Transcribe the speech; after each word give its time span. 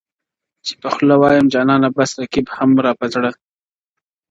چي 0.65 0.73
په 0.81 0.87
خوله 0.93 1.15
وایم 1.21 1.45
جانان 1.53 1.83
بس 1.97 2.11
رقیب 2.21 2.47
هم 2.57 2.69
را 2.85 2.91
په 2.99 3.05
زړه, 3.13 3.31